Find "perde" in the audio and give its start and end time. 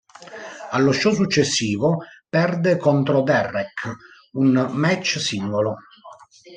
2.27-2.75